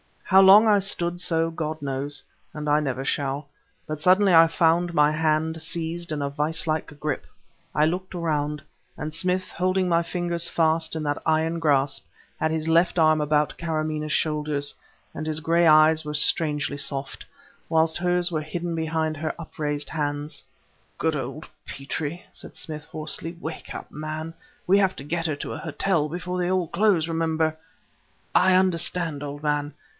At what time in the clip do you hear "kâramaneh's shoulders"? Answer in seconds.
13.59-14.73